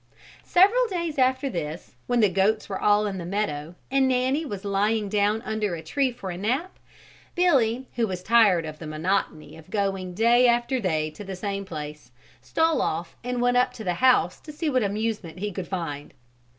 Several 0.47 0.87
days 0.87 1.19
after 1.19 1.47
this 1.47 1.93
when 2.07 2.21
the 2.21 2.27
goats 2.27 2.67
were 2.67 2.81
all 2.81 3.05
in 3.05 3.19
the 3.19 3.23
meadow, 3.23 3.75
and 3.91 4.07
Nanny 4.07 4.43
was 4.43 4.65
lying 4.65 5.09
down 5.09 5.43
under 5.43 5.75
a 5.75 5.83
tree 5.83 6.11
for 6.11 6.31
a 6.31 6.37
nap, 6.39 6.79
Billy, 7.35 7.85
who 7.97 8.07
was 8.07 8.23
tired 8.23 8.65
of 8.65 8.79
the 8.79 8.87
monotony 8.87 9.55
of 9.55 9.69
going 9.69 10.15
day 10.15 10.47
after 10.47 10.79
day 10.79 11.11
to 11.11 11.23
the 11.23 11.35
same 11.35 11.65
place, 11.65 12.09
stole 12.41 12.81
off 12.81 13.15
and 13.23 13.43
went 13.43 13.57
up 13.57 13.73
to 13.73 13.83
the 13.83 13.93
house 14.01 14.39
to 14.39 14.51
see 14.51 14.71
what 14.71 14.81
amusement 14.81 15.37
he 15.37 15.51
could 15.51 15.67
find. 15.67 16.15